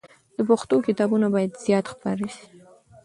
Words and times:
د 0.35 0.37
پښتو 0.49 0.75
کتابونه 0.87 1.27
باید 1.33 1.59
زیات 1.65 1.85
خپاره 1.93 2.25
سي. 2.35 2.45